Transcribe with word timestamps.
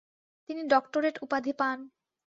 তিনি 0.49 0.61
ডক্টরেট 0.67 1.15
উপাধি 1.21 1.53
পান। 1.59 1.77